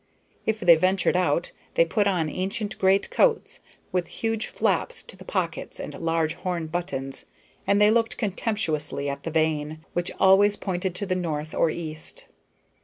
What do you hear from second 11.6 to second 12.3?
east.